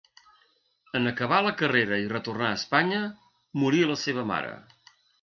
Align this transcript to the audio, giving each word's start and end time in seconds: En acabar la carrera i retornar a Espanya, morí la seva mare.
En 0.99 1.09
acabar 1.11 1.41
la 1.49 1.51
carrera 1.59 2.01
i 2.05 2.09
retornar 2.15 2.49
a 2.49 2.57
Espanya, 2.63 3.05
morí 3.67 3.87
la 3.95 4.03
seva 4.09 4.29
mare. 4.35 4.61